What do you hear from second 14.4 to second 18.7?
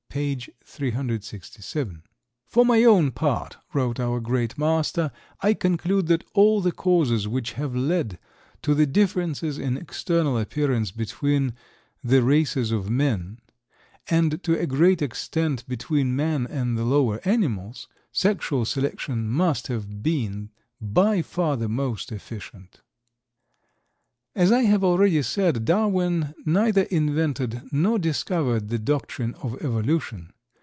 to a great extent between man and the lower animals, sexual